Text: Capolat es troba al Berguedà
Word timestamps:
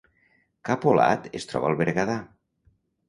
Capolat 0.69 1.29
es 1.41 1.45
troba 1.51 1.69
al 1.73 1.77
Berguedà 1.83 2.17